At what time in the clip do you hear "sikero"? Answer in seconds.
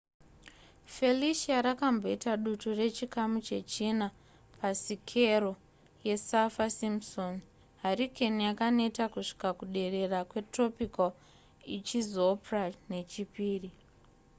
4.83-5.51